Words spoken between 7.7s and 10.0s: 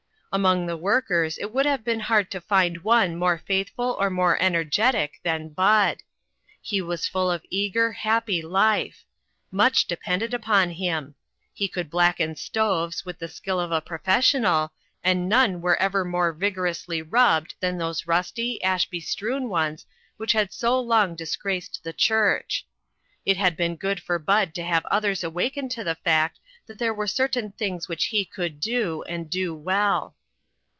happy life. Much